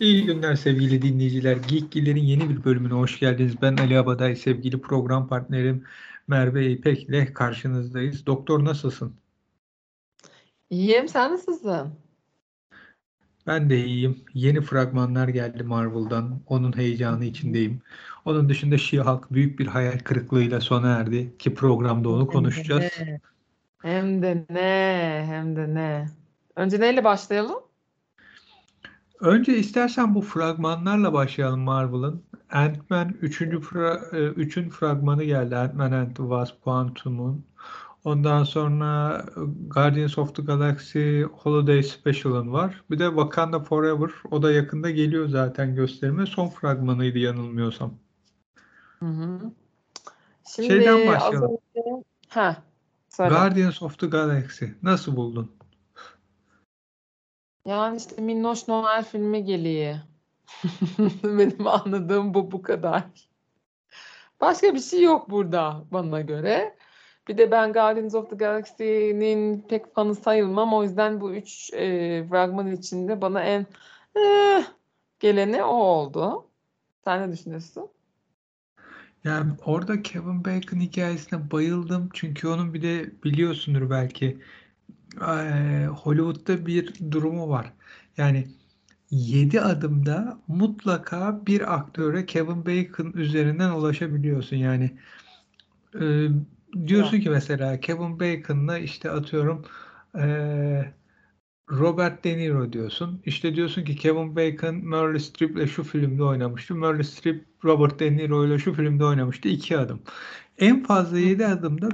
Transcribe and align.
İyi 0.00 0.26
günler 0.26 0.54
sevgili 0.54 1.02
dinleyiciler. 1.02 1.56
Geekgiler'in 1.56 2.22
yeni 2.22 2.50
bir 2.50 2.64
bölümüne 2.64 2.92
hoş 2.92 3.20
geldiniz. 3.20 3.62
Ben 3.62 3.76
Ali 3.76 3.98
Abaday, 3.98 4.36
sevgili 4.36 4.80
program 4.80 5.28
partnerim 5.28 5.84
Merve 6.28 6.70
İpek 6.70 7.02
ile 7.02 7.32
karşınızdayız. 7.32 8.26
Doktor 8.26 8.64
nasılsın? 8.64 9.14
İyiyim, 10.70 11.08
sen 11.08 11.32
nasılsın? 11.32 11.94
Ben 13.46 13.70
de 13.70 13.84
iyiyim. 13.84 14.20
Yeni 14.34 14.60
fragmanlar 14.60 15.28
geldi 15.28 15.62
Marvel'dan. 15.62 16.40
Onun 16.46 16.76
heyecanı 16.76 17.24
içindeyim. 17.24 17.82
Onun 18.24 18.48
dışında 18.48 18.78
She-Hulk 18.78 19.30
büyük 19.30 19.58
bir 19.58 19.66
hayal 19.66 19.98
kırıklığıyla 19.98 20.60
sona 20.60 20.88
erdi 20.88 21.38
ki 21.38 21.54
programda 21.54 22.08
onu 22.08 22.26
konuşacağız. 22.26 22.84
Hem 23.82 24.22
de 24.22 24.44
ne, 24.50 25.24
hem 25.26 25.56
de 25.56 25.74
ne. 25.74 26.06
Önce 26.56 26.80
neyle 26.80 27.04
başlayalım? 27.04 27.65
Önce 29.20 29.58
istersen 29.58 30.14
bu 30.14 30.20
fragmanlarla 30.20 31.12
başlayalım 31.12 31.60
Marvel'ın. 31.60 32.22
Ant-Man 32.52 33.08
3. 33.22 33.38
Fra 33.38 33.94
3'ün 34.12 34.70
fragmanı 34.70 35.24
geldi. 35.24 35.56
Ant-Man 35.56 35.92
and 35.92 36.08
the 36.08 36.22
Wasp 36.22 36.62
Quantum'un. 36.64 37.44
Ondan 38.04 38.44
sonra 38.44 39.24
Guardians 39.68 40.18
of 40.18 40.34
the 40.34 40.42
Galaxy 40.42 41.22
Holiday 41.22 41.82
Special'ın 41.82 42.52
var. 42.52 42.82
Bir 42.90 42.98
de 42.98 43.06
Wakanda 43.06 43.60
Forever. 43.60 44.10
O 44.30 44.42
da 44.42 44.52
yakında 44.52 44.90
geliyor 44.90 45.28
zaten 45.28 45.74
gösterime. 45.74 46.26
Son 46.26 46.48
fragmanıydı 46.48 47.18
yanılmıyorsam. 47.18 47.94
Hı 48.98 49.06
hı. 49.06 49.40
Şimdi 50.56 50.68
Şeyden 50.68 51.06
başlayalım. 51.06 51.58
Önce... 51.74 52.04
Ha, 52.28 52.62
Guardians 53.18 53.82
of 53.82 53.98
the 53.98 54.06
Galaxy. 54.06 54.64
Nasıl 54.82 55.16
buldun? 55.16 55.55
Yani 57.66 57.96
işte 57.96 58.22
Minnoş 58.22 58.68
Noel 58.68 59.04
filmi 59.04 59.44
geliyor. 59.44 59.94
Benim 61.24 61.66
anladığım 61.66 62.34
bu 62.34 62.52
bu 62.52 62.62
kadar. 62.62 63.04
Başka 64.40 64.74
bir 64.74 64.80
şey 64.80 65.02
yok 65.02 65.30
burada 65.30 65.84
bana 65.90 66.20
göre. 66.20 66.76
Bir 67.28 67.38
de 67.38 67.50
ben 67.50 67.72
Guardians 67.72 68.14
of 68.14 68.30
the 68.30 68.36
Galaxy'nin 68.36 69.60
pek 69.60 69.94
fanı 69.94 70.14
sayılmam. 70.14 70.74
O 70.74 70.82
yüzden 70.82 71.20
bu 71.20 71.34
üç 71.34 71.70
e, 71.72 72.24
fragman 72.28 72.72
içinde 72.72 73.20
bana 73.20 73.42
en 73.42 73.66
eh, 74.16 74.64
geleni 75.20 75.64
o 75.64 75.74
oldu. 75.74 76.46
Sen 77.04 77.22
ne 77.22 77.32
düşünüyorsun? 77.32 77.88
Yani 79.24 79.52
orada 79.64 80.02
Kevin 80.02 80.44
Bacon 80.44 80.80
hikayesine 80.80 81.50
bayıldım. 81.50 82.08
Çünkü 82.12 82.48
onun 82.48 82.74
bir 82.74 82.82
de 82.82 83.22
biliyorsundur 83.24 83.90
belki 83.90 84.38
Hollywood'da 85.86 86.66
bir 86.66 86.94
durumu 87.10 87.48
var. 87.48 87.72
Yani 88.16 88.48
7 89.10 89.60
adımda 89.60 90.38
mutlaka 90.48 91.46
bir 91.46 91.74
aktöre 91.74 92.26
Kevin 92.26 92.66
Bacon 92.66 93.12
üzerinden 93.12 93.70
ulaşabiliyorsun. 93.70 94.56
Yani 94.56 94.90
e, 96.00 96.28
diyorsun 96.86 97.20
ki 97.20 97.30
mesela 97.30 97.80
Kevin 97.80 98.20
Bacon'la 98.20 98.78
işte 98.78 99.10
atıyorum 99.10 99.64
e, 100.18 100.26
Robert 101.70 102.24
De 102.24 102.38
Niro 102.38 102.72
diyorsun. 102.72 103.22
İşte 103.26 103.54
diyorsun 103.54 103.84
ki 103.84 103.96
Kevin 103.96 104.36
Bacon 104.36 104.74
Meryl 104.74 105.18
Streep'le 105.18 105.68
şu 105.68 105.82
filmde 105.84 106.22
oynamıştı. 106.22 106.74
Meryl 106.74 107.02
Streep 107.02 107.44
Robert 107.64 108.00
De 108.00 108.16
Niro 108.16 108.46
ile 108.46 108.58
şu 108.58 108.74
filmde 108.74 109.04
oynamıştı. 109.04 109.48
İki 109.48 109.78
adım. 109.78 110.02
En 110.58 110.82
fazla 110.82 111.18
7 111.18 111.46
adımda 111.46 111.88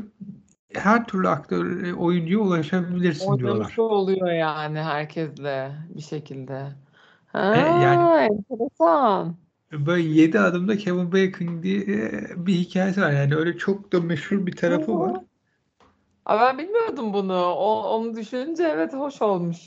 her 0.74 1.06
türlü 1.06 1.28
aktör 1.28 1.84
e, 1.84 1.94
oyuncuya 1.94 2.38
ulaşabilirsin 2.38 3.24
Orada 3.24 3.38
diyorlar. 3.38 3.78
oluyor 3.78 4.30
yani 4.32 4.78
herkesle 4.80 5.72
bir 5.94 6.00
şekilde. 6.02 6.76
Ha, 7.26 7.40
E, 7.52 7.58
yani 7.58 8.10
enteresan. 8.16 9.36
böyle 9.72 10.02
7 10.08 10.40
adımda 10.40 10.76
Kevin 10.76 11.12
Bacon 11.12 11.62
diye 11.62 11.80
e, 11.80 12.46
bir 12.46 12.54
hikayesi 12.54 13.00
var. 13.00 13.12
Yani 13.12 13.34
öyle 13.36 13.56
çok 13.58 13.92
da 13.92 14.00
meşhur 14.00 14.46
bir 14.46 14.56
tarafı 14.56 14.98
var. 14.98 15.20
Aa, 16.26 16.40
ben 16.40 16.58
bilmiyordum 16.58 17.12
bunu. 17.12 17.34
O, 17.34 17.82
onu 17.82 18.16
düşününce 18.16 18.62
evet 18.64 18.92
hoş 18.92 19.22
olmuş. 19.22 19.58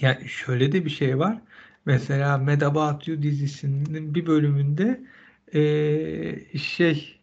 Yani 0.00 0.28
şöyle 0.28 0.72
de 0.72 0.84
bir 0.84 0.90
şey 0.90 1.18
var. 1.18 1.38
Mesela 1.86 2.38
Mad 2.38 2.60
About 2.60 3.08
You 3.08 3.22
dizisinin 3.22 4.14
bir 4.14 4.26
bölümünde 4.26 5.00
e, 5.54 6.58
şey 6.58 7.15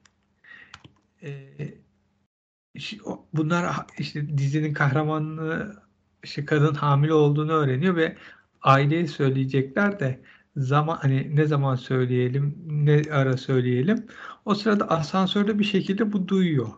bunlar 3.33 3.75
işte 3.99 4.37
dizinin 4.37 4.73
kahramanı 4.73 5.75
işte 6.23 6.45
kadın 6.45 6.73
hamile 6.73 7.13
olduğunu 7.13 7.51
öğreniyor 7.51 7.95
ve 7.95 8.17
aileye 8.61 9.07
söyleyecekler 9.07 9.99
de 9.99 10.19
zaman 10.57 10.97
hani 10.97 11.35
ne 11.35 11.45
zaman 11.45 11.75
söyleyelim 11.75 12.57
ne 12.67 13.01
ara 13.11 13.37
söyleyelim 13.37 14.05
o 14.45 14.55
sırada 14.55 14.89
asansörde 14.89 15.59
bir 15.59 15.63
şekilde 15.63 16.13
bu 16.13 16.27
duyuyor 16.27 16.69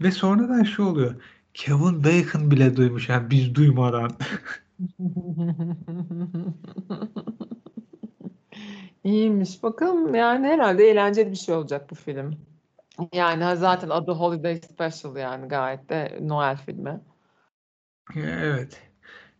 ve 0.00 0.10
sonradan 0.10 0.62
şu 0.62 0.84
oluyor 0.84 1.14
Kevin 1.54 2.04
Bacon 2.04 2.50
bile 2.50 2.76
duymuş 2.76 3.08
yani 3.08 3.30
biz 3.30 3.54
duymadan 3.54 4.10
İyiymiş. 9.04 9.62
Bakalım 9.62 10.14
yani 10.14 10.46
herhalde 10.46 10.84
eğlenceli 10.90 11.30
bir 11.30 11.36
şey 11.36 11.54
olacak 11.54 11.90
bu 11.90 11.94
film. 11.94 12.36
Yani 13.12 13.56
zaten 13.56 13.88
adı 13.88 14.12
Holiday 14.12 14.56
Special 14.56 15.16
yani 15.16 15.48
gayet 15.48 15.88
de 15.88 16.18
Noel 16.20 16.56
filmi. 16.56 17.00
Evet. 18.16 18.82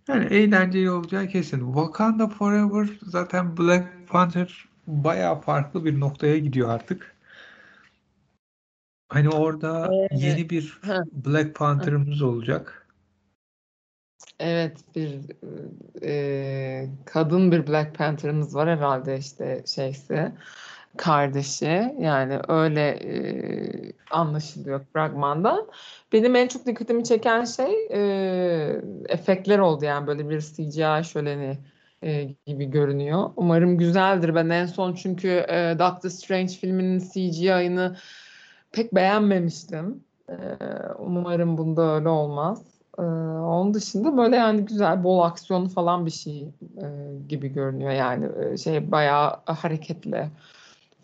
Yani 0.08 0.24
eğlenceli 0.24 0.90
olacağı 0.90 1.26
kesin. 1.28 1.66
Wakanda 1.66 2.28
Forever 2.28 2.88
zaten 3.02 3.56
Black 3.56 4.08
Panther 4.08 4.68
bayağı 4.86 5.40
farklı 5.40 5.84
bir 5.84 6.00
noktaya 6.00 6.38
gidiyor 6.38 6.68
artık. 6.68 7.16
Hani 9.08 9.28
orada 9.28 9.90
Ee, 10.10 10.16
yeni 10.16 10.50
bir 10.50 10.78
Black 11.12 11.54
Panther'ımız 11.54 12.22
olacak. 12.22 12.86
evet 14.40 14.84
bir 14.96 15.20
e, 16.02 16.88
kadın 17.06 17.52
bir 17.52 17.66
Black 17.66 17.94
Panther'ımız 17.98 18.54
var 18.54 18.68
herhalde 18.68 19.18
işte 19.18 19.62
şeysi 19.66 20.32
kardeşi 20.98 21.94
yani 22.00 22.40
öyle 22.48 22.88
e, 22.88 23.92
anlaşılıyor 24.10 24.80
fragmandan. 24.92 25.66
Benim 26.12 26.36
en 26.36 26.48
çok 26.48 26.66
dikkatimi 26.66 27.04
çeken 27.04 27.44
şey 27.44 27.86
e, 27.90 28.82
efektler 29.08 29.58
oldu 29.58 29.84
yani 29.84 30.06
böyle 30.06 30.30
bir 30.30 30.40
CGI 30.40 31.04
şöleni 31.04 31.58
e, 32.02 32.28
gibi 32.46 32.70
görünüyor. 32.70 33.30
Umarım 33.36 33.78
güzeldir. 33.78 34.34
Ben 34.34 34.48
en 34.48 34.66
son 34.66 34.94
çünkü 34.94 35.28
e, 35.28 35.76
Doctor 35.78 36.08
Strange 36.08 36.52
filminin 36.52 36.98
CGI'ını 36.98 37.96
pek 38.72 38.94
beğenmemiştim. 38.94 40.04
E, 40.28 40.34
umarım 40.98 41.58
bunda 41.58 41.94
öyle 41.94 42.08
olmaz. 42.08 42.62
E, 42.98 43.02
onun 43.02 43.74
dışında 43.74 44.16
böyle 44.16 44.36
yani 44.36 44.64
güzel 44.64 45.04
bol 45.04 45.20
aksiyonu 45.20 45.68
falan 45.68 46.06
bir 46.06 46.10
şey 46.10 46.48
e, 46.76 46.86
gibi 47.28 47.48
görünüyor 47.48 47.90
yani 47.90 48.28
e, 48.44 48.56
şey 48.56 48.92
bayağı 48.92 49.40
hareketli 49.46 50.30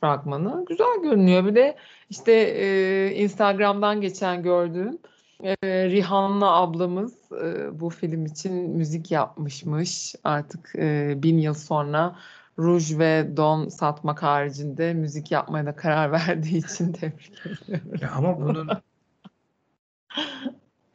fragmanı. 0.04 0.64
Güzel 0.68 1.02
görünüyor. 1.02 1.46
Bir 1.46 1.54
de 1.54 1.76
işte 2.10 2.32
e, 2.32 3.10
Instagram'dan 3.14 4.00
geçen 4.00 4.42
gördüğüm 4.42 4.98
e, 5.42 5.56
Rihanna 5.64 6.50
ablamız 6.50 7.14
e, 7.32 7.80
bu 7.80 7.90
film 7.90 8.26
için 8.26 8.52
müzik 8.52 9.10
yapmışmış. 9.10 10.14
Artık 10.24 10.72
e, 10.74 11.14
bin 11.22 11.38
yıl 11.38 11.54
sonra 11.54 12.16
ruj 12.58 12.98
ve 12.98 13.36
don 13.36 13.68
satmak 13.68 14.22
haricinde 14.22 14.94
müzik 14.94 15.32
yapmaya 15.32 15.66
da 15.66 15.76
karar 15.76 16.12
verdiği 16.28 16.58
için 16.58 16.92
tebrik 16.92 17.32
ediyorum. 17.46 17.98
Ya 18.00 18.10
ama 18.10 18.40
bunun 18.40 18.68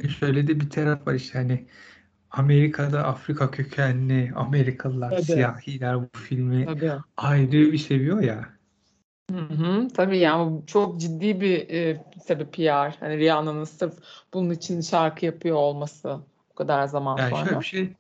şöyle 0.20 0.48
de 0.48 0.60
bir 0.60 0.70
taraf 0.70 1.08
var 1.08 1.14
işte 1.14 1.40
hani 1.40 1.66
Amerika'da 2.32 3.04
Afrika 3.04 3.52
kökenli 3.52 4.32
Amerikalılar, 4.36 5.10
Tabii. 5.10 5.22
siyahiler 5.24 6.02
bu 6.02 6.10
filmi 6.18 6.66
Tabii. 6.66 6.92
ayrı 7.18 7.52
bir 7.52 7.78
seviyor 7.78 8.22
ya. 8.22 8.59
Hı 9.30 9.54
hı, 9.54 9.88
tabii 9.94 10.18
yani 10.18 10.62
çok 10.66 11.00
ciddi 11.00 11.42
bir 11.42 11.70
e, 11.70 12.04
tabii 12.28 12.46
PR. 12.46 12.96
Hani 13.00 13.18
Rihanna'nın 13.18 13.64
sırf 13.64 13.94
bunun 14.34 14.50
için 14.50 14.82
şarkı 14.82 15.26
yapıyor 15.26 15.56
olması 15.56 16.20
bu 16.52 16.56
kadar 16.56 16.88
zaman 16.88 17.18
Yani 17.18 17.30
sonra. 17.30 17.46
şöyle 17.46 17.60
bir 17.60 17.66
şey 17.66 17.94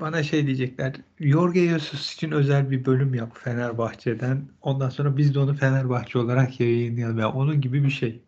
bana 0.00 0.22
şey 0.22 0.46
diyecekler. 0.46 0.94
Jorge 1.20 1.68
Jesus 1.68 2.14
için 2.14 2.30
özel 2.30 2.70
bir 2.70 2.84
bölüm 2.84 3.14
yap 3.14 3.38
Fenerbahçe'den. 3.44 4.48
Ondan 4.62 4.88
sonra 4.88 5.16
biz 5.16 5.34
de 5.34 5.38
onu 5.38 5.54
Fenerbahçe 5.54 6.18
olarak 6.18 6.60
yayınlayalım. 6.60 7.18
Yani 7.18 7.32
onun 7.32 7.60
gibi 7.60 7.84
bir 7.84 7.90
şey. 7.90 8.22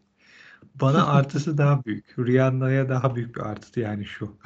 Bana 0.75 1.07
artısı 1.07 1.59
daha 1.59 1.85
büyük. 1.85 2.19
Rihanna'ya 2.19 2.89
daha 2.89 3.15
büyük 3.17 3.37
bir 3.37 3.41
artı 3.41 3.81
yani 3.81 4.05
şu. 4.05 4.37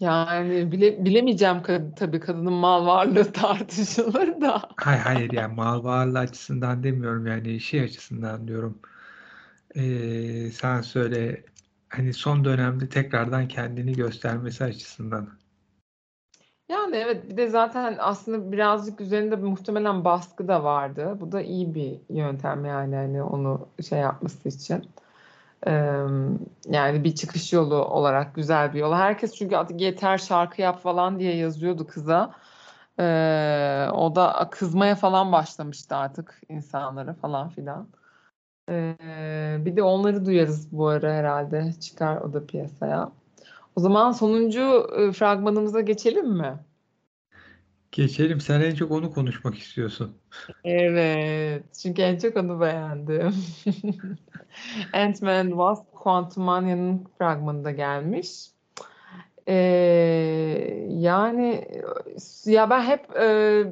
Yani 0.00 0.72
bile, 0.72 1.04
bilemeyeceğim 1.04 1.56
kad- 1.56 1.94
tabii 1.94 2.20
kadının 2.20 2.52
mal 2.52 2.86
varlığı 2.86 3.32
tartışılır 3.32 4.40
da. 4.40 4.62
Hayır 4.76 5.00
hayır 5.00 5.32
yani 5.32 5.54
mal 5.54 5.84
varlığı 5.84 6.18
açısından 6.18 6.82
demiyorum 6.82 7.26
yani 7.26 7.60
şey 7.60 7.80
açısından 7.80 8.48
diyorum. 8.48 8.78
Ee, 9.74 10.50
sen 10.50 10.80
söyle 10.80 11.44
hani 11.88 12.12
son 12.14 12.44
dönemde 12.44 12.88
tekrardan 12.88 13.48
kendini 13.48 13.92
göstermesi 13.92 14.64
açısından. 14.64 15.28
Yani 16.68 16.96
evet 16.96 17.30
bir 17.30 17.36
de 17.36 17.48
zaten 17.48 17.96
aslında 17.98 18.52
birazcık 18.52 19.00
üzerinde 19.00 19.36
muhtemelen 19.36 20.04
baskı 20.04 20.48
da 20.48 20.64
vardı. 20.64 21.16
Bu 21.20 21.32
da 21.32 21.42
iyi 21.42 21.74
bir 21.74 22.00
yöntem 22.10 22.64
yani 22.64 22.96
hani 22.96 23.22
onu 23.22 23.68
şey 23.88 23.98
yapması 23.98 24.48
için. 24.48 24.84
Yani 26.66 27.04
bir 27.04 27.14
çıkış 27.14 27.52
yolu 27.52 27.84
olarak 27.84 28.34
güzel 28.34 28.74
bir 28.74 28.78
yol. 28.78 28.92
Herkes 28.92 29.34
çünkü 29.34 29.56
artık 29.56 29.80
yeter 29.80 30.18
şarkı 30.18 30.62
yap 30.62 30.82
falan 30.82 31.18
diye 31.18 31.36
yazıyordu 31.36 31.86
kıza. 31.86 32.34
Ee, 33.00 33.88
o 33.92 34.14
da 34.16 34.48
kızmaya 34.50 34.94
falan 34.94 35.32
başlamıştı 35.32 35.96
artık 35.96 36.40
insanlara 36.48 37.14
falan 37.14 37.48
filan. 37.48 37.88
Ee, 38.70 39.56
bir 39.60 39.76
de 39.76 39.82
onları 39.82 40.26
duyarız 40.26 40.72
bu 40.72 40.88
ara 40.88 41.12
herhalde. 41.14 41.72
Çıkar 41.80 42.16
o 42.16 42.32
da 42.32 42.46
piyasaya. 42.46 43.12
O 43.76 43.80
zaman 43.80 44.12
sonuncu 44.12 44.86
fragmanımıza 45.12 45.80
geçelim 45.80 46.28
mi? 46.28 46.58
Geçelim. 47.92 48.40
Sen 48.40 48.60
en 48.60 48.74
çok 48.74 48.90
onu 48.90 49.10
konuşmak 49.10 49.58
istiyorsun. 49.58 50.16
Evet. 50.64 51.64
Çünkü 51.82 52.02
en 52.02 52.18
çok 52.18 52.36
onu 52.36 52.60
beğendim. 52.60 53.34
Ant-Man 54.92 55.34
and 55.34 55.48
Wasp 55.48 55.92
Quantumania'nın 55.92 57.06
fragmanında 57.18 57.70
gelmiş. 57.70 58.50
Ee, 59.48 59.54
yani 60.88 61.68
ya 62.44 62.70
ben 62.70 62.82
hep 62.82 63.16
e, 63.16 63.64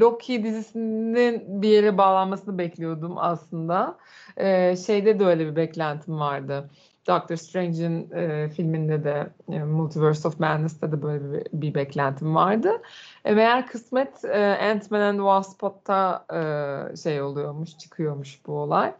Loki 0.00 0.44
dizisinin 0.44 1.62
bir 1.62 1.68
yere 1.68 1.98
bağlanmasını 1.98 2.58
bekliyordum 2.58 3.18
aslında. 3.18 3.98
Ee, 4.36 4.76
şeyde 4.86 5.20
de 5.20 5.24
öyle 5.24 5.46
bir 5.46 5.56
beklentim 5.56 6.20
vardı. 6.20 6.70
Doctor 7.08 7.36
Strange'in 7.36 8.10
e, 8.10 8.48
filminde 8.48 9.04
de 9.04 9.26
e, 9.52 9.58
Multiverse 9.58 10.28
of 10.28 10.40
Madness'ta 10.40 10.92
da 10.92 11.02
böyle 11.02 11.32
bir, 11.32 11.46
bir 11.52 11.74
beklentim 11.74 12.34
vardı. 12.34 12.82
E, 13.24 13.34
meğer 13.34 13.66
kısmet 13.66 14.24
e, 14.24 14.58
Ant-Man 14.70 15.00
and 15.00 15.18
Wasp'ta 15.18 16.26
e, 16.32 16.96
şey 16.96 17.22
oluyormuş, 17.22 17.78
çıkıyormuş 17.78 18.40
bu 18.46 18.52
olay. 18.52 18.92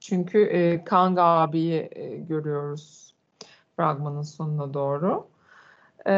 Çünkü 0.00 0.42
e, 0.42 0.84
Kang 0.84 1.18
abiyi 1.18 1.88
e, 1.92 2.16
görüyoruz 2.16 3.14
fragmanın 3.76 4.22
sonuna 4.22 4.74
doğru. 4.74 5.26
E, 6.06 6.12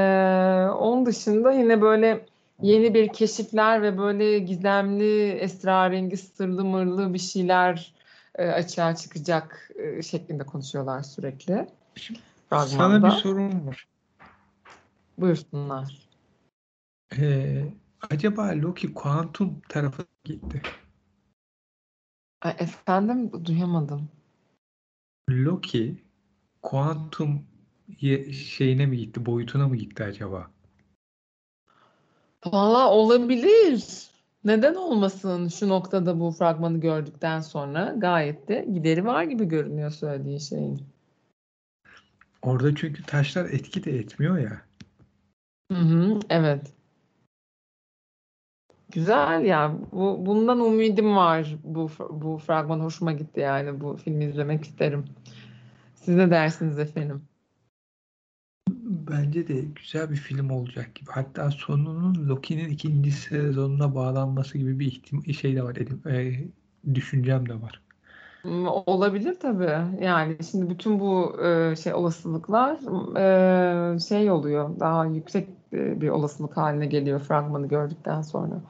onun 0.79 1.06
dışında 1.06 1.53
yine 1.53 1.81
böyle 1.81 2.27
yeni 2.62 2.95
bir 2.95 3.09
keşifler 3.09 3.83
ve 3.83 3.99
böyle 3.99 4.39
gizemli, 4.39 5.31
esrarengiz, 5.31 6.21
sırlı 6.21 6.65
mırlı 6.65 7.15
bir 7.15 7.19
şeyler 7.19 7.95
e, 8.38 8.49
açığa 8.49 8.96
çıkacak 8.96 9.70
e, 9.76 10.02
şeklinde 10.02 10.46
konuşuyorlar 10.46 11.02
sürekli. 11.02 11.69
Fragmanda. 12.49 12.67
Sana 12.67 13.05
bir 13.05 13.11
sorum 13.11 13.67
var. 13.67 13.88
Buyursunlar. 15.19 16.08
Ee, 17.19 17.64
acaba 18.11 18.52
Loki 18.55 18.94
kuantum 18.94 19.61
tarafı 19.69 20.06
gitti? 20.25 20.62
Ay, 22.43 22.56
efendim 22.58 23.44
duyamadım. 23.44 24.08
Loki 25.31 26.02
kuantum 26.62 27.46
şeyine 28.32 28.87
mi 28.87 28.96
gitti, 28.96 29.26
boyutuna 29.26 29.69
mı 29.69 29.76
gitti 29.76 30.05
acaba? 30.05 30.50
Valla 32.46 32.90
olabilir. 32.90 34.11
Neden 34.44 34.75
olmasın 34.75 35.49
şu 35.49 35.69
noktada 35.69 36.20
bu 36.20 36.31
fragmanı 36.31 36.81
gördükten 36.81 37.40
sonra 37.40 37.94
gayet 37.96 38.49
de 38.49 38.67
gideri 38.73 39.05
var 39.05 39.23
gibi 39.23 39.44
görünüyor 39.44 39.90
söylediği 39.90 40.40
şeyin. 40.40 40.82
Orada 42.43 42.75
çünkü 42.75 43.02
taşlar 43.02 43.44
etki 43.44 43.85
de 43.85 43.99
etmiyor 43.99 44.38
ya. 44.38 44.62
Hı 45.73 45.79
hı, 45.79 46.20
evet. 46.31 46.73
Güzel 48.93 49.44
ya. 49.44 49.75
Bu 49.93 50.26
bundan 50.26 50.61
umidim 50.61 51.17
var. 51.17 51.56
Bu 51.64 51.90
bu 52.11 52.38
fragman 52.38 52.81
hoşuma 52.81 53.12
gitti 53.12 53.40
yani. 53.40 53.81
Bu 53.81 53.96
filmi 53.96 54.25
izlemek 54.25 54.64
isterim. 54.64 55.05
Siz 55.94 56.14
ne 56.14 56.31
dersiniz 56.31 56.79
efendim? 56.79 57.23
Bence 59.11 59.49
de 59.49 59.61
güzel 59.61 60.11
bir 60.11 60.17
film 60.17 60.51
olacak 60.51 60.95
gibi. 60.95 61.11
Hatta 61.11 61.51
sonunun 61.51 62.29
Loki'nin 62.29 62.69
ikinci 62.69 63.13
sezonuna 63.13 63.95
bağlanması 63.95 64.59
gibi 64.59 64.79
bir 64.79 64.87
ihtim 64.87 65.35
şey 65.35 65.57
de 65.57 65.63
var 65.63 65.75
dedim. 65.75 66.03
E, 66.09 66.33
düşüncem 66.95 67.49
de 67.49 67.55
var. 67.55 67.81
Hmm, 68.43 68.67
olabilir 68.67 69.37
tabii. 69.41 70.05
Yani 70.05 70.37
şimdi 70.51 70.71
bütün 70.71 71.01
bu 71.01 71.43
e, 71.45 71.77
şey 71.77 71.95
olasılıklar 71.95 72.79
e, 73.17 73.99
şey 73.99 74.31
oluyor. 74.31 74.81
Daha 74.81 75.07
yüksek 75.07 75.49
e, 75.73 76.01
bir 76.01 76.09
olasılık 76.09 76.57
haline 76.57 76.87
geliyor 76.87 77.21
fragmanı 77.21 77.69
gördükten 77.69 78.23
sonra. 78.23 78.61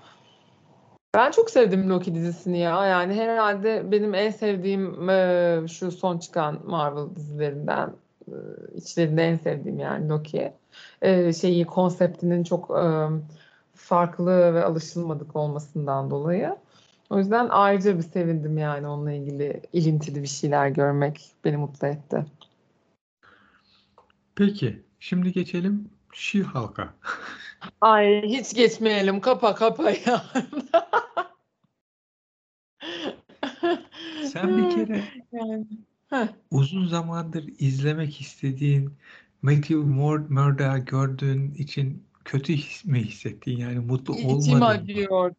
Ben 1.15 1.31
çok 1.31 1.51
sevdim 1.51 1.91
Loki 1.91 2.15
dizisini 2.15 2.59
ya. 2.59 2.87
Yani 2.87 3.15
herhalde 3.15 3.93
benim 3.93 4.15
en 4.15 4.31
sevdiğim 4.31 5.11
e, 5.11 5.61
şu 5.69 5.91
son 5.93 6.19
çıkan 6.19 6.59
Marvel 6.67 7.17
dizilerinden 7.17 7.93
içlerinde 8.75 9.23
en 9.23 9.37
sevdiğim 9.37 9.79
yani 9.79 10.09
Loki. 10.09 10.53
E, 11.03 11.33
şeyi 11.33 11.65
konseptinin 11.65 12.45
çok 12.45 12.71
e, 12.71 12.85
farklı 13.75 14.55
ve 14.55 14.65
alışılmadık 14.65 15.37
olmasından 15.37 16.11
dolayı. 16.11 16.57
O 17.11 17.19
yüzden 17.19 17.49
ayrıca 17.51 17.99
bir 17.99 18.03
sevindim 18.03 18.59
yani 18.59 18.87
onunla 18.87 19.13
ilgili 19.13 19.63
ilintili 19.73 20.23
bir 20.23 20.29
şeyler 20.29 20.69
görmek 20.69 21.31
beni 21.45 21.57
mutlu 21.57 21.87
etti. 21.87 22.25
Peki, 24.35 24.83
şimdi 25.01 25.33
geçelim 25.33 25.91
Şi 26.13 26.43
halka. 26.43 26.95
Ay 27.81 28.23
hiç 28.23 28.55
geçmeyelim. 28.55 29.21
Kapa 29.21 29.55
kapa 29.55 29.91
ya. 29.91 30.25
Sen 34.25 34.59
bir 34.59 34.71
kere 34.71 35.03
yani. 35.33 35.67
Uzun 36.51 36.87
zamandır 36.87 37.45
izlemek 37.59 38.21
istediğin 38.21 38.93
Matthew 39.43 39.77
Murdoch'u 39.77 40.85
gördüğün 40.85 41.55
için 41.55 42.07
kötü 42.25 42.53
mi 42.85 43.05
hissettin? 43.05 43.57
Yani 43.57 43.79
mutlu 43.79 44.15
olmadın 44.15 44.41
İçim 44.41 44.63
acıyor. 44.63 45.35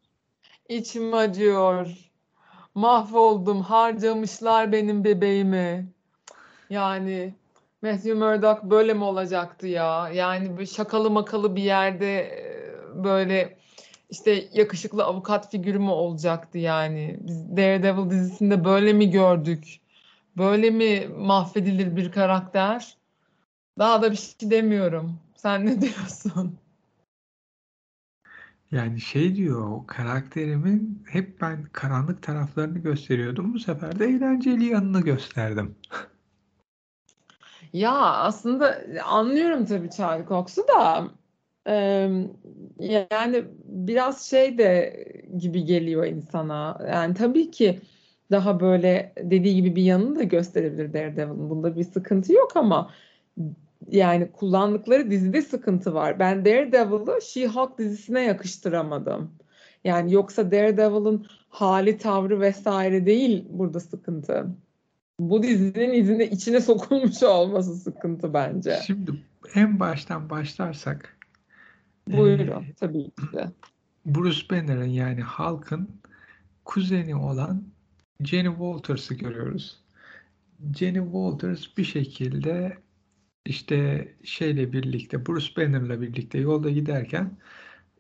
İçim 0.70 1.14
acıyor. 1.14 1.88
Mahvoldum. 2.76 3.62
Harcamışlar 3.62 4.72
benim 4.72 5.04
bebeğimi. 5.04 5.88
Yani 6.70 7.34
Matthew 7.82 8.14
Murdoch 8.14 8.64
böyle 8.64 8.94
mi 8.94 9.04
olacaktı 9.04 9.68
ya? 9.68 10.10
Yani 10.10 10.60
bir 10.60 10.66
şakalı 10.66 11.10
makalı 11.10 11.56
bir 11.56 11.64
yerde 11.64 12.44
böyle 12.96 13.58
işte 14.10 14.50
yakışıklı 14.54 15.04
avukat 15.04 15.52
figürü 15.52 15.80
mü 15.80 15.90
olacaktı 15.90 16.58
yani? 16.58 17.18
Biz 17.22 17.58
Daredevil 17.58 18.10
dizisinde 18.10 18.66
böyle 18.66 18.94
mi 18.94 19.10
gördük? 19.10 19.80
Böyle 20.40 20.70
mi 20.70 21.08
mahvedilir 21.18 21.96
bir 21.96 22.12
karakter? 22.12 22.98
Daha 23.80 24.02
da 24.02 24.12
bir 24.12 24.16
şey 24.16 24.52
demiyorum. 24.52 25.20
Sen 25.36 25.66
ne 25.66 25.82
diyorsun? 25.82 26.58
Yani 28.72 29.02
şey 29.02 29.36
diyor 29.36 29.72
o 29.72 29.86
karakterimin 29.88 31.04
hep 31.10 31.42
ben 31.42 31.64
karanlık 31.74 32.24
taraflarını 32.24 32.80
gösteriyordum. 32.80 33.54
Bu 33.54 33.60
sefer 33.60 34.00
de 34.00 34.06
eğlenceli 34.06 34.66
yanını 34.66 35.02
gösterdim. 35.02 35.76
Ya 37.74 37.92
aslında 38.02 38.82
anlıyorum 39.06 39.66
tabii 39.66 39.90
Charlie 39.90 40.28
Cox'u 40.28 40.68
da 40.68 41.08
yani 42.80 43.46
biraz 43.64 44.26
şey 44.26 44.58
de 44.58 45.06
gibi 45.38 45.66
geliyor 45.66 46.06
insana. 46.06 46.80
Yani 46.92 47.14
tabii 47.14 47.52
ki 47.52 47.80
daha 48.32 48.60
böyle 48.60 49.14
dediği 49.18 49.56
gibi 49.56 49.76
bir 49.76 49.84
yanını 49.84 50.20
da 50.20 50.24
gösterebilir 50.24 50.94
Daredevil'ın. 50.94 51.50
Bunda 51.50 51.76
bir 51.76 51.84
sıkıntı 51.84 52.34
yok 52.34 52.52
ama 52.56 52.90
yani 53.92 54.32
kullandıkları 54.32 55.12
dizide 55.12 55.42
sıkıntı 55.42 55.94
var. 55.94 56.20
Ben 56.20 56.46
Daredevil'ı 56.46 57.20
She-Hulk 57.22 57.78
dizisine 57.78 58.24
yakıştıramadım. 58.24 59.32
Yani 59.84 60.14
yoksa 60.14 60.52
Daredevil'ın 60.52 61.26
hali, 61.50 61.98
tavrı 61.98 62.40
vesaire 62.40 63.06
değil 63.06 63.46
burada 63.50 63.80
sıkıntı. 63.80 64.48
Bu 65.20 65.44
dizinin 65.44 65.94
izine 65.94 66.28
içine 66.28 66.62
sokulmuş 66.62 67.24
olması 67.24 67.76
sıkıntı 67.76 68.34
bence. 68.34 68.80
Şimdi 68.86 69.12
en 69.56 69.80
baştan 69.80 70.30
başlarsak 70.30 71.18
Buyurun 72.08 72.64
e, 72.64 72.74
tabii 72.80 73.04
ki 73.04 73.34
de. 73.34 73.52
Bruce 74.06 74.42
Banner'ın 74.52 74.86
yani 74.86 75.22
halkın 75.22 75.90
kuzeni 76.66 77.16
olan 77.16 77.64
Jenny 78.24 78.50
Walters'ı 78.50 79.14
görüyoruz. 79.14 79.80
Jenny 80.78 81.04
Walters 81.04 81.78
bir 81.78 81.84
şekilde 81.84 82.78
işte 83.46 84.08
şeyle 84.24 84.74
birlikte 84.74 85.26
Bruce 85.26 85.48
Banner'la 85.58 86.02
birlikte 86.02 86.38
yolda 86.38 86.70
giderken 86.70 87.38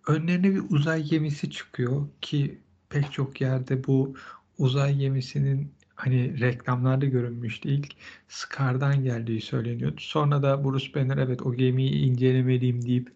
önlerine 0.07 0.55
bir 0.55 0.63
uzay 0.69 1.03
gemisi 1.03 1.51
çıkıyor 1.51 2.07
ki 2.21 2.61
pek 2.89 3.11
çok 3.11 3.41
yerde 3.41 3.87
bu 3.87 4.15
uzay 4.57 4.97
gemisinin 4.97 5.73
hani 5.95 6.39
reklamlarda 6.39 7.05
görünmüştü 7.05 7.69
ilk 7.69 7.91
Scar'dan 8.27 9.03
geldiği 9.03 9.41
söyleniyordu. 9.41 10.01
Sonra 10.01 10.43
da 10.43 10.63
Bruce 10.63 10.93
Banner 10.95 11.17
evet 11.17 11.41
o 11.41 11.53
gemiyi 11.53 11.93
incelemeliyim 11.93 12.85
deyip 12.85 13.11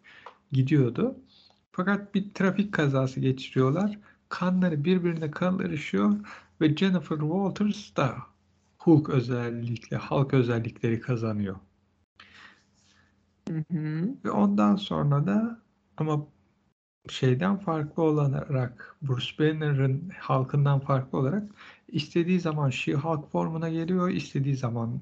gidiyordu. 0.51 1.15
Fakat 1.71 2.15
bir 2.15 2.33
trafik 2.33 2.73
kazası 2.73 3.19
geçiriyorlar. 3.19 3.99
Kanları 4.29 4.83
birbirine 4.85 5.31
karışıyor 5.31 6.15
ve 6.63 6.75
Jennifer 6.75 7.17
Walters 7.17 7.95
da 7.95 8.15
Hulk 8.77 9.09
özellikle, 9.09 9.97
Hulk 9.97 10.33
özellikleri 10.33 11.01
kazanıyor. 11.01 11.55
Hı 13.49 13.63
hı. 13.71 14.09
Ve 14.25 14.31
ondan 14.31 14.75
sonra 14.75 15.27
da 15.27 15.61
ama 15.97 16.27
şeyden 17.09 17.57
farklı 17.57 18.03
olarak 18.03 18.97
Bruce 19.01 19.31
Banner'ın 19.39 20.09
halkından 20.19 20.79
farklı 20.79 21.17
olarak 21.17 21.43
istediği 21.87 22.39
zaman 22.39 22.69
She-Hulk 22.69 23.29
formuna 23.31 23.69
geliyor, 23.69 24.09
istediği 24.09 24.55
zaman 24.55 25.01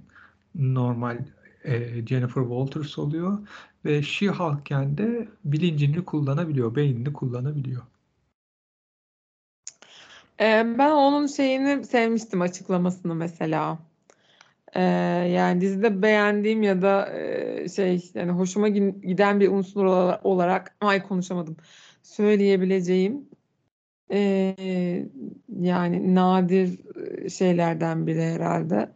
normal 0.55 1.25
e, 1.63 2.05
Jennifer 2.07 2.41
Walters 2.41 2.97
oluyor 2.97 3.47
ve 3.85 4.03
She-Hulk'ken 4.03 4.97
de 4.97 5.29
bilincini 5.45 6.05
kullanabiliyor, 6.05 6.75
beynini 6.75 7.13
kullanabiliyor. 7.13 7.81
Ee, 10.41 10.77
ben 10.77 10.91
onun 10.91 11.27
şeyini 11.27 11.85
sevmiştim 11.85 12.41
açıklamasını 12.41 13.15
mesela. 13.15 13.79
Ee, 14.73 14.81
yani 15.31 15.61
dizide 15.61 16.01
beğendiğim 16.01 16.63
ya 16.63 16.81
da 16.81 17.13
e, 17.19 17.69
şey 17.69 18.11
yani 18.13 18.31
hoşuma 18.31 18.67
giden 18.69 19.39
bir 19.39 19.49
unsur 19.51 19.85
olarak 20.23 20.75
ay 20.81 21.03
konuşamadım 21.03 21.57
söyleyebileceğim 22.03 23.29
e, 24.11 24.55
yani 25.59 26.15
nadir 26.15 26.79
şeylerden 27.29 28.07
biri 28.07 28.23
herhalde. 28.23 28.89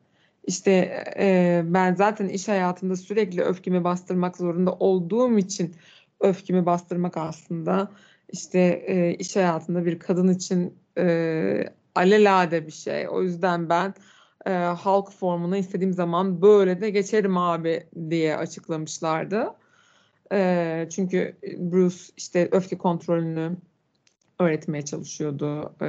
İşte 0.48 1.04
e, 1.20 1.62
ben 1.66 1.96
zaten 1.96 2.28
iş 2.28 2.48
hayatında 2.48 2.96
sürekli 2.96 3.42
öfkemi 3.42 3.84
bastırmak 3.84 4.38
zorunda 4.38 4.74
olduğum 4.74 5.38
için 5.38 5.76
öfkemi 6.20 6.66
bastırmak 6.66 7.18
aslında 7.18 7.92
işte 8.30 8.60
e, 8.88 9.14
iş 9.16 9.36
hayatında 9.36 9.86
bir 9.86 10.00
kadın 10.00 10.28
için 10.28 10.85
e, 10.98 11.70
alelade 11.96 12.68
bir 12.68 12.72
şey. 12.72 13.10
O 13.10 13.22
yüzden 13.22 13.70
ben 13.70 13.94
e, 14.46 14.52
halk 14.54 15.12
formuna 15.12 15.58
istediğim 15.58 15.94
zaman 15.94 16.42
böyle 16.42 16.82
de 16.82 16.90
geçerim 16.90 17.38
abi 17.38 17.84
diye 18.10 18.38
açıklamışlardı. 18.38 19.54
E, 20.32 20.88
çünkü 20.92 21.36
Bruce 21.58 21.98
işte 22.18 22.50
öfke 22.52 22.78
kontrolünü 22.78 23.52
öğretmeye 24.40 24.86
çalışıyordu. 24.86 25.74
E, 25.82 25.88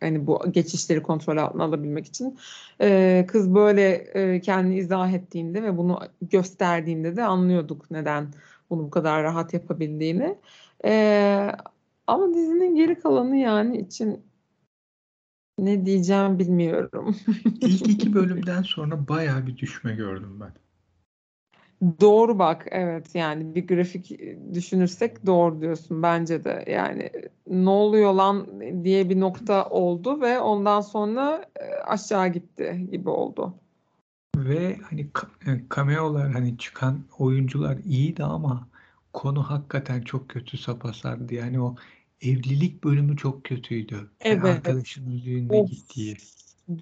hani 0.00 0.26
bu 0.26 0.52
geçişleri 0.52 1.02
kontrol 1.02 1.36
altına 1.36 1.64
alabilmek 1.64 2.06
için. 2.06 2.38
E, 2.80 3.24
kız 3.28 3.54
böyle 3.54 3.90
e, 3.94 4.40
kendini 4.40 4.78
izah 4.78 5.12
ettiğinde 5.12 5.62
ve 5.62 5.76
bunu 5.76 6.00
gösterdiğinde 6.22 7.16
de 7.16 7.24
anlıyorduk 7.24 7.90
neden 7.90 8.28
bunu 8.70 8.82
bu 8.82 8.90
kadar 8.90 9.22
rahat 9.22 9.54
yapabildiğini. 9.54 10.38
E, 10.84 11.52
ama 12.06 12.34
dizinin 12.34 12.74
geri 12.74 12.98
kalanı 12.98 13.36
yani 13.36 13.78
için 13.78 14.24
ne 15.58 15.86
diyeceğim 15.86 16.38
bilmiyorum. 16.38 17.16
İlk 17.60 17.88
iki 17.88 18.14
bölümden 18.14 18.62
sonra 18.62 19.08
bayağı 19.08 19.46
bir 19.46 19.56
düşme 19.56 19.94
gördüm 19.94 20.40
ben. 20.40 20.52
Doğru 22.00 22.38
bak 22.38 22.66
evet 22.70 23.14
yani 23.14 23.54
bir 23.54 23.66
grafik 23.66 24.20
düşünürsek 24.54 25.26
doğru 25.26 25.60
diyorsun 25.60 26.02
bence 26.02 26.44
de 26.44 26.64
yani 26.66 27.10
ne 27.46 27.70
oluyor 27.70 28.12
lan 28.12 28.46
diye 28.84 29.08
bir 29.08 29.20
nokta 29.20 29.68
oldu 29.68 30.20
ve 30.20 30.40
ondan 30.40 30.80
sonra 30.80 31.44
e, 31.60 31.74
aşağı 31.74 32.28
gitti 32.28 32.88
gibi 32.90 33.08
oldu. 33.08 33.54
Ve 34.36 34.76
hani 34.76 35.06
cameo'lar 35.74 36.32
hani 36.32 36.58
çıkan 36.58 37.00
oyuncular 37.18 37.76
iyiydi 37.76 38.24
ama 38.24 38.68
konu 39.12 39.42
hakikaten 39.42 40.02
çok 40.02 40.28
kötü 40.28 40.58
sapasardı. 40.58 41.34
Yani 41.34 41.60
o 41.60 41.76
evlilik 42.22 42.84
bölümü 42.84 43.16
çok 43.16 43.44
kötüydü. 43.44 44.10
Evet. 44.20 44.44
Arkadaşının 44.44 45.22
düğününe 45.24 45.56
of. 45.56 45.70
gittiği. 45.70 46.16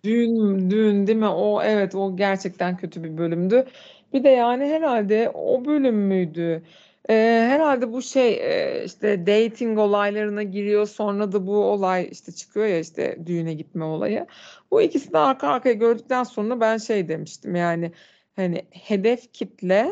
Düğün, 0.05 0.71
düğün 0.71 1.07
değil 1.07 1.19
mi? 1.19 1.29
O 1.29 1.63
evet 1.63 1.95
o 1.95 2.17
gerçekten 2.17 2.77
kötü 2.77 3.05
bir 3.05 3.19
bölümdü. 3.19 3.67
Bir 4.13 4.25
de 4.25 4.29
yani 4.29 4.65
herhalde 4.65 5.31
o 5.35 5.65
bölüm 5.65 5.97
müydü? 5.97 6.63
Ee, 7.09 7.47
herhalde 7.49 7.93
bu 7.93 8.03
şey 8.03 8.33
e, 8.35 8.85
işte 8.85 9.27
dating 9.27 9.79
olaylarına 9.79 10.43
giriyor 10.43 10.87
sonra 10.87 11.33
da 11.33 11.47
bu 11.47 11.57
olay 11.57 12.09
işte 12.13 12.33
çıkıyor 12.33 12.67
ya 12.67 12.79
işte 12.79 13.19
düğüne 13.27 13.55
gitme 13.55 13.85
olayı. 13.85 14.27
Bu 14.71 14.83
ikisini 14.83 15.19
arka 15.19 15.49
arkaya 15.49 15.73
gördükten 15.73 16.25
sonra 16.25 16.61
ben 16.61 16.79
şey 16.79 17.09
demiştim 17.09 17.57
yani 17.57 17.93
hani 18.37 18.65
hedef 18.71 19.33
kitle 19.33 19.91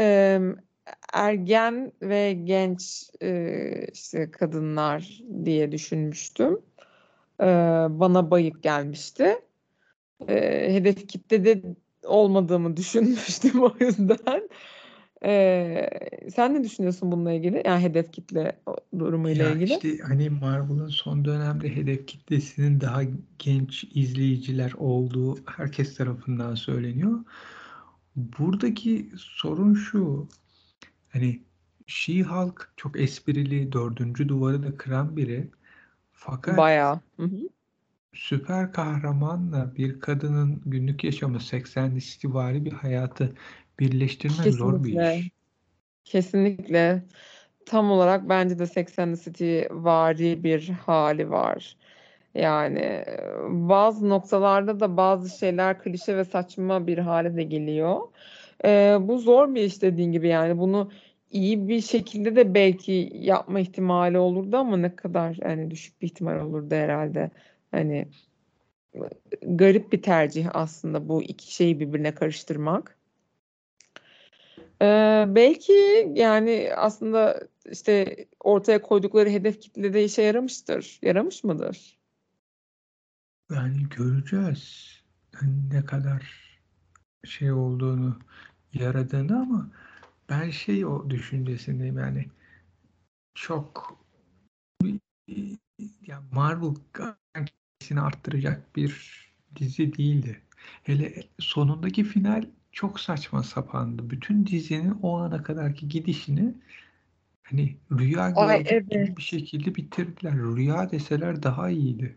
e, 0.00 0.38
ergen 1.12 1.92
ve 2.02 2.32
genç 2.32 3.10
e, 3.22 3.86
işte 3.92 4.30
kadınlar 4.30 5.22
diye 5.44 5.72
düşünmüştüm. 5.72 6.60
E, 7.40 7.46
bana 7.90 8.30
bayık 8.30 8.62
gelmişti. 8.62 9.36
E, 10.28 10.34
hedef 10.74 11.08
kitlede 11.08 11.62
olmadığımı 12.04 12.76
düşünmüştüm 12.76 13.62
o 13.62 13.74
yüzden. 13.80 14.48
Ee, 15.24 15.88
sen 16.34 16.54
ne 16.54 16.64
düşünüyorsun 16.64 17.12
bununla 17.12 17.32
ilgili? 17.32 17.62
Yani 17.64 17.82
hedef 17.82 18.12
kitle 18.12 18.60
durumuyla 18.98 19.44
ya 19.44 19.54
ilgili. 19.54 19.74
işte 19.74 19.98
hani 19.98 20.30
Marvel'ın 20.30 20.88
son 20.88 21.24
dönemde 21.24 21.76
hedef 21.76 22.06
kitlesinin 22.06 22.80
daha 22.80 23.02
genç 23.38 23.84
izleyiciler 23.94 24.72
olduğu 24.72 25.38
herkes 25.46 25.96
tarafından 25.96 26.54
söyleniyor. 26.54 27.24
Buradaki 28.16 29.10
sorun 29.16 29.74
şu. 29.74 30.28
Hani 31.12 31.42
She-Hulk 31.86 32.72
çok 32.76 33.00
esprili, 33.00 33.72
dördüncü 33.72 34.28
duvarı 34.28 34.62
da 34.62 34.76
kıran 34.76 35.16
biri. 35.16 35.50
Fakat 36.12 36.58
Bayağı. 36.58 37.00
Hı 37.16 37.22
hı 37.22 37.48
süper 38.12 38.72
kahramanla 38.72 39.76
bir 39.76 40.00
kadının 40.00 40.62
günlük 40.66 41.04
yaşamı 41.04 41.40
80 41.40 41.96
istivari 41.96 42.64
bir 42.64 42.72
hayatı 42.72 43.34
birleştirmek 43.78 44.36
Kesinlikle. 44.36 44.58
zor 44.58 44.84
bir 44.84 45.00
iş. 45.00 45.32
Kesinlikle. 46.04 47.02
Tam 47.66 47.90
olarak 47.90 48.28
bence 48.28 48.58
de 48.58 48.66
80 48.66 49.14
City 49.24 49.60
vari 49.70 50.44
bir 50.44 50.68
hali 50.68 51.30
var. 51.30 51.76
Yani 52.34 53.04
bazı 53.48 54.08
noktalarda 54.08 54.80
da 54.80 54.96
bazı 54.96 55.38
şeyler 55.38 55.82
klişe 55.82 56.16
ve 56.16 56.24
saçma 56.24 56.86
bir 56.86 56.98
hale 56.98 57.36
de 57.36 57.42
geliyor. 57.42 58.00
Ee, 58.64 58.98
bu 59.00 59.18
zor 59.18 59.54
bir 59.54 59.62
iş 59.62 59.82
dediğin 59.82 60.12
gibi 60.12 60.28
yani 60.28 60.58
bunu 60.58 60.90
iyi 61.30 61.68
bir 61.68 61.80
şekilde 61.80 62.36
de 62.36 62.54
belki 62.54 63.12
yapma 63.14 63.60
ihtimali 63.60 64.18
olurdu 64.18 64.56
ama 64.56 64.76
ne 64.76 64.96
kadar 64.96 65.38
yani 65.40 65.70
düşük 65.70 66.02
bir 66.02 66.06
ihtimal 66.06 66.40
olurdu 66.40 66.74
herhalde. 66.74 67.30
Hani 67.70 68.08
garip 69.42 69.92
bir 69.92 70.02
tercih 70.02 70.48
aslında 70.52 71.08
bu 71.08 71.22
iki 71.22 71.54
şeyi 71.54 71.80
birbirine 71.80 72.14
karıştırmak. 72.14 72.98
Ee, 74.82 75.24
belki 75.28 76.08
yani 76.14 76.70
aslında 76.76 77.40
işte 77.72 78.16
ortaya 78.40 78.82
koydukları 78.82 79.30
hedef 79.30 79.60
kitlede 79.60 80.04
işe 80.04 80.22
yaramıştır. 80.22 80.98
Yaramış 81.02 81.44
mıdır? 81.44 81.98
Yani 83.50 83.88
göreceğiz 83.96 84.92
ne 85.72 85.84
kadar 85.84 86.51
şey 87.24 87.52
olduğunu 87.52 88.18
yaradığını 88.74 89.40
ama 89.40 89.68
ben 90.28 90.50
şey 90.50 90.86
o 90.86 91.10
düşüncesindeyim 91.10 91.98
yani 91.98 92.26
çok 93.34 93.98
ya 96.06 96.22
Marvel 96.32 96.74
etkisini 97.34 98.00
arttıracak 98.00 98.76
bir 98.76 99.22
dizi 99.56 99.96
değildi. 99.96 100.40
Hele 100.82 101.14
sonundaki 101.38 102.04
final 102.04 102.44
çok 102.72 103.00
saçma 103.00 103.42
sapandı. 103.42 104.10
Bütün 104.10 104.46
dizinin 104.46 104.98
o 105.02 105.18
ana 105.18 105.42
kadarki 105.42 105.88
gidişini 105.88 106.54
hani 107.42 107.76
rüya 107.92 108.22
Ay, 108.22 108.64
evet. 108.66 108.90
gibi 108.90 109.16
bir 109.16 109.22
şekilde 109.22 109.74
bitirdiler. 109.74 110.34
Rüya 110.34 110.90
deseler 110.90 111.42
daha 111.42 111.70
iyiydi. 111.70 112.16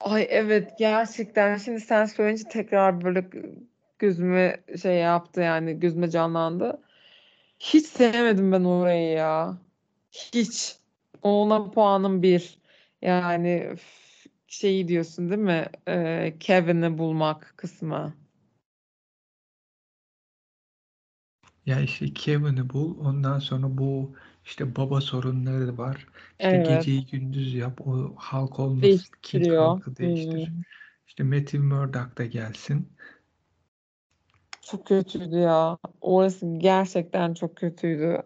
Ay 0.00 0.26
evet 0.30 0.72
gerçekten 0.78 1.56
şimdi 1.56 1.80
sen 1.80 2.04
söyleyince 2.04 2.44
tekrar 2.44 3.04
böyle 3.04 3.30
gözüme 3.98 4.64
şey 4.82 4.96
yaptı 4.96 5.40
yani 5.40 5.80
gözüme 5.80 6.10
canlandı. 6.10 6.82
Hiç 7.58 7.86
sevmedim 7.86 8.52
ben 8.52 8.64
orayı 8.64 9.10
ya. 9.12 9.58
Hiç. 10.12 10.76
Ona 11.22 11.70
puanım 11.70 12.22
bir. 12.22 12.58
Yani 13.02 13.76
şeyi 14.46 14.88
diyorsun 14.88 15.30
değil 15.30 15.40
mi? 15.40 15.66
Ee, 15.88 16.36
Kevin'i 16.40 16.98
bulmak 16.98 17.54
kısmı. 17.56 18.14
Ya 21.66 21.80
işte 21.80 22.14
Kevin'i 22.14 22.70
bul. 22.70 22.98
Ondan 22.98 23.38
sonra 23.38 23.78
bu 23.78 24.16
işte 24.44 24.76
baba 24.76 25.00
sorunları 25.00 25.78
var. 25.78 26.06
İşte 26.30 26.48
evet. 26.48 26.68
geceyi 26.68 27.06
gündüz 27.06 27.54
yap. 27.54 27.80
O 27.80 28.14
halk 28.16 28.58
olmasın. 28.58 29.14
Kent 29.22 29.48
halkı 29.48 29.96
değiştir. 29.96 30.46
Hmm. 30.46 30.62
İşte 31.06 31.24
Matthew 31.24 31.58
Murdoch 31.58 32.18
da 32.18 32.24
gelsin. 32.24 32.88
Çok 34.70 34.86
kötüydü 34.86 35.36
ya. 35.36 35.78
Orası 36.00 36.46
gerçekten 36.58 37.34
çok 37.34 37.56
kötüydü. 37.56 38.22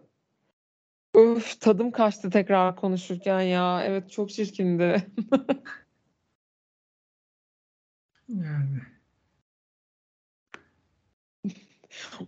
Öf, 1.13 1.61
tadım 1.61 1.91
kaçtı 1.91 2.29
tekrar 2.29 2.75
konuşurken 2.75 3.41
ya. 3.41 3.83
Evet 3.83 4.11
çok 4.11 4.29
çirkindi. 4.29 5.07
Yani 8.29 8.81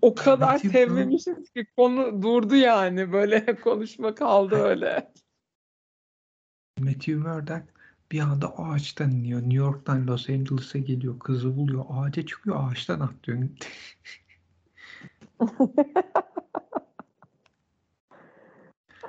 O 0.01 0.15
kadar 0.15 0.57
sevmemişiz 0.57 1.49
ki 1.49 1.65
konu 1.77 2.21
durdu 2.21 2.55
yani. 2.55 3.13
Böyle 3.13 3.55
konuşma 3.61 4.15
kaldı 4.15 4.55
öyle. 4.55 5.11
Matthew 6.79 7.15
Murdock 7.15 7.74
bir 8.11 8.19
anda 8.19 8.57
ağaçtan 8.57 9.11
iniyor. 9.11 9.41
New 9.41 9.55
York'tan 9.55 10.07
Los 10.07 10.29
Angeles'a 10.29 10.79
geliyor. 10.79 11.19
Kızı 11.19 11.57
buluyor. 11.57 11.85
Ağaca 11.89 12.25
çıkıyor. 12.25 12.71
Ağaçtan 12.71 12.99
atlıyor. 12.99 13.49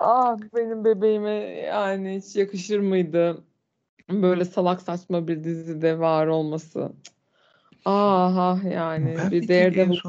Ah 0.01 0.37
benim 0.55 0.85
bebeğime 0.85 1.31
yani 1.61 2.17
hiç 2.17 2.37
yakışır 2.37 2.79
mıydı? 2.81 3.45
Böyle 4.11 4.45
salak 4.45 4.83
saçma 4.83 5.29
bir 5.29 5.45
dizide 5.45 5.99
var 5.99 6.27
olması. 6.27 6.93
Ah 7.85 8.37
ah 8.37 8.65
yani 8.65 9.17
Ben 9.19 9.31
bir 9.31 9.39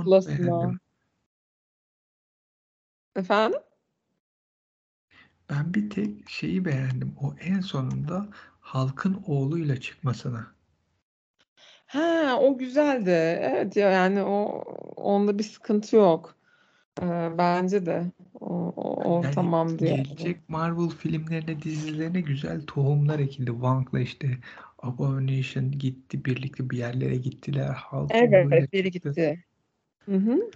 Plus'ına. 0.04 0.38
beğendim. 0.38 0.80
Efendim? 3.16 3.60
Ben 5.50 5.74
bir 5.74 5.90
tek 5.90 6.30
şeyi 6.30 6.66
beğendim. 6.66 7.16
O 7.22 7.36
en 7.40 7.60
sonunda 7.60 8.28
halkın 8.68 9.24
oğluyla 9.28 9.80
çıkmasına. 9.80 10.48
Ha 11.88 12.38
o 12.42 12.58
güzeldi. 12.58 13.10
Evet 13.42 13.76
ya 13.76 13.90
yani 13.90 14.24
o 14.24 14.64
onda 14.96 15.40
bir 15.40 15.44
sıkıntı 15.44 15.96
yok. 15.96 16.36
Ee, 17.02 17.32
bence 17.38 17.86
de 17.86 18.12
o, 18.40 18.74
o, 18.76 19.20
o 19.20 19.22
Yani 19.24 19.36
tamamdı 19.36 19.86
yani. 19.86 20.04
gelecek 20.04 20.50
Marvel 20.50 20.90
filmlerine, 20.90 21.62
dizilerine 21.62 22.22
güzel 22.22 22.62
tohumlar 22.68 23.20
ekildi. 23.20 23.52
Wong'la 23.52 24.00
işte 24.00 24.38
Abomination 24.80 25.72
gitti. 25.72 26.26
Birlikte 26.26 26.70
bir 26.70 26.78
yerlere 26.78 27.16
gittiler. 27.16 27.78
Oğluyla 27.92 28.12
Evet, 28.52 28.74
biri 28.74 28.92
gitti. 28.92 29.44
Hı 30.06 30.16
hı. 30.16 30.52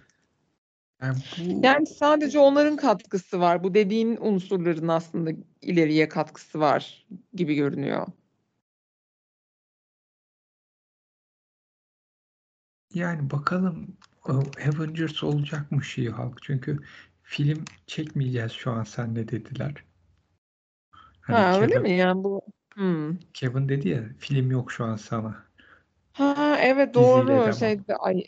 Yani 1.02 1.18
bu 1.38 1.66
Yani 1.66 1.88
sadece 1.88 2.40
onların 2.40 2.76
katkısı 2.76 3.40
var. 3.40 3.64
Bu 3.64 3.74
dediğin 3.74 4.18
unsurların 4.22 4.88
aslında 4.88 5.32
ileriye 5.62 6.10
katkısı 6.10 6.60
var 6.60 7.08
gibi 7.34 7.56
görünüyor. 7.56 8.08
yani 12.94 13.32
bakalım 13.32 13.98
Avengers 14.68 15.24
olacak 15.24 15.72
mı 15.72 15.82
She-Hulk? 15.84 16.38
Çünkü 16.42 16.80
film 17.24 17.66
çekmeyeceğiz 17.88 18.52
şu 18.52 18.72
an 18.72 18.84
senle 18.84 19.28
dediler. 19.28 19.74
Hani 21.22 21.38
Ha 21.38 21.56
öyle 21.56 21.68
Kevin 21.68 21.82
mi 21.82 21.92
yani 21.92 22.24
bu? 22.24 22.42
Hmm. 22.74 23.18
Kevin 23.34 23.70
dedi 23.70 23.90
ya 23.90 24.04
film 24.20 24.52
yok 24.52 24.72
şu 24.72 24.86
an 24.86 24.96
sana. 24.96 25.44
Ha 26.14 26.58
evet 26.62 26.94
doğru 26.94 27.54
şeyde 27.54 27.96
ay 27.96 28.24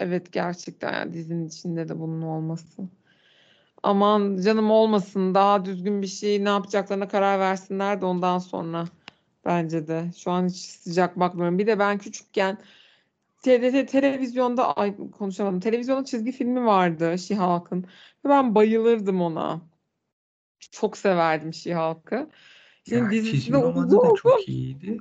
evet 0.00 0.32
gerçekten 0.32 0.92
yani 0.92 1.12
dizinin 1.12 1.48
içinde 1.48 1.88
de 1.88 2.00
bunun 2.00 2.22
olması. 2.22 2.82
Aman 3.82 4.36
canım 4.36 4.70
olmasın 4.70 5.34
daha 5.34 5.64
düzgün 5.64 6.02
bir 6.02 6.06
şey 6.06 6.44
ne 6.44 6.48
yapacaklarına 6.48 7.08
karar 7.08 7.40
versinler 7.40 8.00
de 8.00 8.06
ondan 8.06 8.38
sonra 8.38 8.84
bence 9.44 9.86
de. 9.88 10.10
Şu 10.16 10.30
an 10.30 10.48
hiç 10.48 10.56
sıcak 10.56 11.20
bakmıyorum. 11.20 11.58
Bir 11.58 11.66
de 11.66 11.78
ben 11.78 11.98
küçükken 11.98 12.58
TRT 13.42 13.86
televizyonda 13.86 14.76
ay 14.76 14.96
konuşamadım. 15.10 15.60
Televizyonda 15.60 16.04
çizgi 16.04 16.32
filmi 16.32 16.66
vardı 16.66 17.18
She-Hulk'ın. 17.18 17.82
Ve 18.24 18.28
ben 18.28 18.54
bayılırdım 18.54 19.22
ona. 19.22 19.60
Çok 20.70 20.96
severdim 20.96 21.54
She-Hulk'ı. 21.54 22.30
Şimdi 22.84 23.04
Ya 23.04 23.10
dizisi 23.10 23.36
çizgi 23.36 23.52
de 23.52 23.56
romanı 23.56 23.86
oldu 23.86 24.02
da 24.02 24.14
çok 24.14 24.48
iyiydi. 24.48 24.98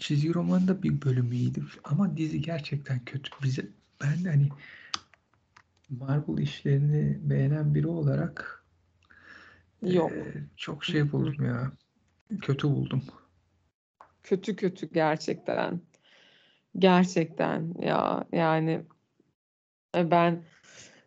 Çizgi 0.00 0.34
roman 0.34 0.68
da 0.68 0.82
bir 0.82 1.02
bölümü 1.02 1.34
iyiydi. 1.34 1.62
Ama 1.84 2.16
dizi 2.16 2.40
gerçekten 2.42 3.04
kötü. 3.04 3.30
Bize 3.42 3.66
ben 4.02 4.24
hani 4.24 4.48
Marvel 5.90 6.38
işlerini 6.38 7.18
beğenen 7.30 7.74
biri 7.74 7.86
olarak 7.86 8.64
Yok. 9.82 10.12
eee, 10.12 10.44
çok 10.56 10.84
şey 10.84 11.12
buldum 11.12 11.44
ya. 11.44 11.72
Kötü 12.40 12.68
buldum. 12.68 13.02
Kötü 14.22 14.56
kötü 14.56 14.92
gerçekten. 14.92 15.80
Gerçekten 16.78 17.74
ya 17.78 18.24
yani 18.32 18.86
e, 19.96 20.10
ben 20.10 20.44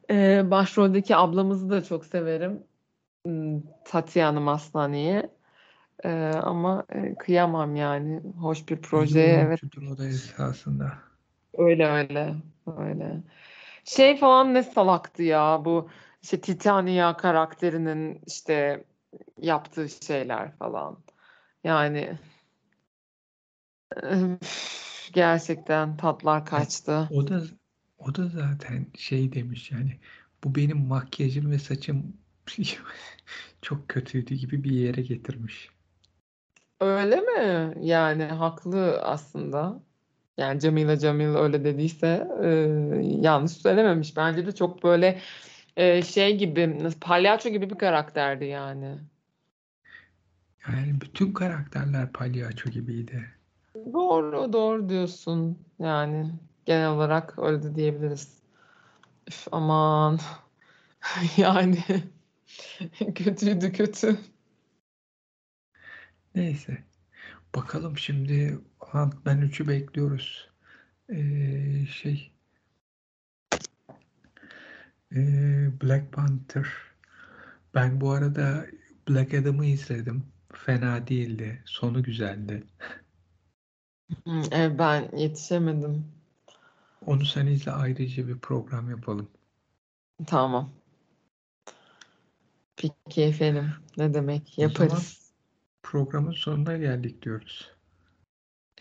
e, 0.09 0.51
başroldeki 0.51 1.15
ablamızı 1.15 1.69
da 1.69 1.83
çok 1.83 2.05
severim. 2.05 2.63
Hmm, 3.25 3.61
Tatiana 3.85 4.39
Maslany'yi. 4.39 5.29
E, 6.03 6.09
ama 6.43 6.85
e, 6.89 7.15
kıyamam 7.15 7.75
yani. 7.75 8.21
Hoş 8.39 8.69
bir 8.69 8.81
projeye 8.81 9.39
evet 9.39 9.59
oyuncudur 9.63 9.91
o 9.91 9.97
da 9.97 10.07
esasında. 10.07 10.93
öyle 11.57 11.87
öyle 11.87 12.35
öyle. 12.77 13.23
Şey 13.85 14.17
falan 14.17 14.53
ne 14.53 14.63
salaktı 14.63 15.23
ya 15.23 15.61
bu 15.65 15.89
işte 16.21 16.41
Titania 16.41 17.17
karakterinin 17.17 18.21
işte 18.27 18.83
yaptığı 19.41 19.89
şeyler 19.89 20.57
falan. 20.57 20.97
Yani 21.63 22.17
gerçekten 25.13 25.97
tatlar 25.97 26.45
kaçtı. 26.45 27.07
O 27.11 27.27
da 27.27 27.43
o 27.97 28.15
da 28.15 28.27
zaten 28.27 28.87
şey 28.97 29.33
demiş 29.33 29.71
yani 29.71 29.99
bu 30.43 30.55
benim 30.55 30.77
makyajım 30.77 31.51
ve 31.51 31.59
saçım 31.59 32.17
çok 33.61 33.89
kötüydü 33.89 34.35
gibi 34.35 34.63
bir 34.63 34.71
yere 34.71 35.01
getirmiş. 35.01 35.72
Öyle 36.83 37.15
mi? 37.15 37.73
Yani 37.79 38.23
haklı 38.23 39.01
aslında. 39.01 39.79
Yani 40.37 40.59
Camila 40.59 40.99
Camil 40.99 41.35
öyle 41.35 41.63
dediyse 41.63 42.27
e, 42.43 42.47
yanlış 43.21 43.51
söylememiş. 43.51 44.17
Bence 44.17 44.45
de 44.45 44.51
çok 44.51 44.83
böyle 44.83 45.19
e, 45.77 46.01
şey 46.01 46.37
gibi 46.37 46.89
palyaço 47.01 47.49
gibi 47.49 47.69
bir 47.69 47.75
karakterdi 47.75 48.45
yani. 48.45 48.97
Yani 50.67 51.01
bütün 51.01 51.33
karakterler 51.33 52.11
palyaço 52.11 52.69
gibiydi. 52.69 53.25
Doğru 53.93 54.53
doğru 54.53 54.89
diyorsun. 54.89 55.57
Yani 55.79 56.31
genel 56.65 56.89
olarak 56.89 57.39
öyle 57.39 57.63
de 57.63 57.75
diyebiliriz. 57.75 58.37
Üf, 59.27 59.47
aman 59.51 60.19
yani 61.37 61.77
kötüydü 63.15 63.71
kötü. 63.71 64.17
Neyse. 66.35 66.83
Bakalım 67.55 67.97
şimdi 67.97 68.59
Ant-Man 68.93 69.41
3'ü 69.41 69.67
bekliyoruz. 69.67 70.49
Ee, 71.09 71.85
şey 71.85 72.31
ee, 75.15 75.69
Black 75.81 76.11
Panther. 76.11 76.67
Ben 77.73 78.01
bu 78.01 78.11
arada 78.11 78.65
Black 79.09 79.33
Adam'ı 79.33 79.65
izledim. 79.65 80.23
Fena 80.53 81.07
değildi. 81.07 81.63
Sonu 81.65 82.03
güzeldi. 82.03 82.63
Hı, 84.27 84.41
e, 84.53 84.79
ben 84.79 85.17
yetişemedim. 85.17 86.05
Onu 87.05 87.25
sen 87.25 87.45
izle 87.45 87.71
ayrıca 87.71 88.27
bir 88.27 88.39
program 88.39 88.89
yapalım. 88.89 89.29
Tamam. 90.25 90.71
Peki 92.75 93.23
efendim. 93.23 93.69
Ne 93.97 94.13
demek? 94.13 94.41
O 94.57 94.61
zaman 94.61 94.69
Yaparız. 94.69 95.22
Programın 95.83 96.31
sonuna 96.31 96.77
geldik 96.77 97.21
diyoruz. 97.21 97.71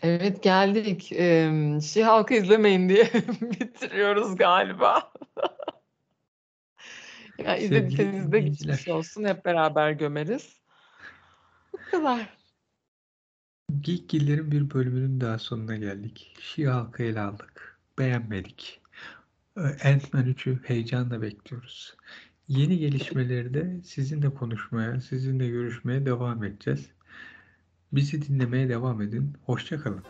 Evet 0.01 0.43
geldik. 0.43 1.11
Ee, 1.11 1.79
Şi 1.83 2.03
halkı 2.03 2.33
izlemeyin 2.33 2.89
diye 2.89 3.11
bitiriyoruz 3.41 4.35
galiba. 4.35 5.13
Ya 7.37 7.57
izlediyseniz 7.57 8.31
de 8.31 8.39
geçmiş 8.39 8.87
olsun. 8.87 9.23
Hep 9.23 9.45
beraber 9.45 9.91
gömeriz. 9.91 10.61
Bu 11.73 11.77
kadar. 11.91 12.37
Geekgiller'in 13.81 14.51
bir 14.51 14.73
bölümünün 14.73 15.21
daha 15.21 15.39
sonuna 15.39 15.75
geldik. 15.75 16.35
Şii 16.39 16.67
halkı 16.67 17.03
ele 17.03 17.19
aldık. 17.19 17.79
Beğenmedik. 17.99 18.81
Ee, 19.57 19.61
Ant-Man 19.61 20.25
3'ü 20.25 20.63
heyecanla 20.63 21.21
bekliyoruz. 21.21 21.97
Yeni 22.47 22.77
gelişmeleri 22.77 23.53
de 23.53 23.81
sizinle 23.83 24.29
konuşmaya, 24.29 25.01
sizinle 25.01 25.47
görüşmeye 25.49 26.05
devam 26.05 26.43
edeceğiz. 26.43 26.89
Bizi 27.91 28.27
dinlemeye 28.27 28.69
devam 28.69 29.01
edin. 29.01 29.33
Hoşça 29.45 29.79
kalın. 29.79 30.03